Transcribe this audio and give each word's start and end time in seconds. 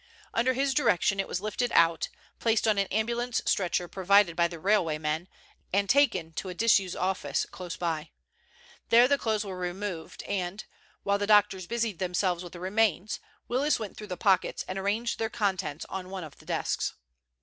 Under 0.33 0.53
his 0.53 0.73
direction 0.73 1.19
it 1.19 1.27
was 1.27 1.41
lifted 1.41 1.71
out, 1.73 2.09
placed 2.39 2.67
on 2.67 2.79
an 2.79 2.87
ambulance 2.87 3.39
stretcher 3.45 3.87
provided 3.87 4.35
by 4.35 4.47
the 4.47 4.57
railwaymen, 4.57 5.27
and 5.71 5.87
taken 5.87 6.33
to 6.33 6.49
a 6.49 6.55
disused 6.55 6.95
office 6.95 7.45
close 7.51 7.77
by. 7.77 8.09
There 8.89 9.07
the 9.07 9.19
clothes 9.19 9.45
were 9.45 9.59
removed 9.59 10.23
and, 10.23 10.65
while 11.03 11.19
the 11.19 11.27
doctors 11.27 11.67
busied 11.67 11.99
themselves 11.99 12.41
with 12.43 12.53
the 12.53 12.59
remains, 12.59 13.19
Willis 13.47 13.77
went 13.77 13.95
through 13.95 14.07
the 14.07 14.17
pockets 14.17 14.65
and 14.67 14.79
arranged 14.79 15.19
their 15.19 15.29
contents 15.29 15.85
on 15.87 16.09
one 16.09 16.23
of 16.23 16.39
the 16.39 16.47
desks. 16.47 16.93